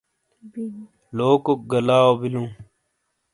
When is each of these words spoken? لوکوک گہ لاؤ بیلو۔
لوکوک 1.15 1.59
گہ 1.71 1.79
لاؤ 1.87 2.11
بیلو۔ 2.19 2.43